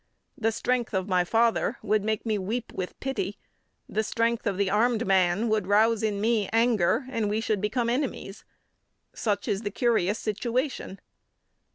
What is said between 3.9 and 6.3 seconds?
strength of the armed man would rouse in